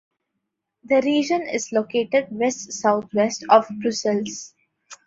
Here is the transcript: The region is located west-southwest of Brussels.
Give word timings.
The 0.83 0.99
region 1.05 1.43
is 1.43 1.71
located 1.71 2.29
west-southwest 2.31 3.45
of 3.51 3.67
Brussels. 3.83 4.55